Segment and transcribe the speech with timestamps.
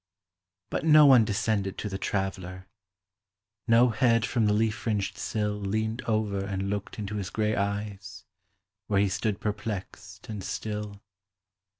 [0.71, 2.65] But no one descended to the Traveler;
[3.67, 8.25] No head from the leaf fringed sill Leaned over and looked into his gray eyes,
[8.87, 11.03] Where he stood perplexed and still.